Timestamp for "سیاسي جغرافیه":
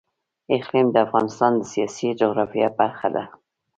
1.73-2.69